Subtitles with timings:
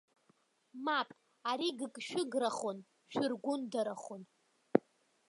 [0.85, 1.09] Мап,
[1.49, 2.77] ари гыгшәыграхон,
[3.13, 4.23] шәыргәындарахон!